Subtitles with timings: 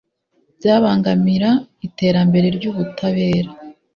[0.57, 1.49] byabangamira
[1.87, 3.49] iterambere ry Ubutabera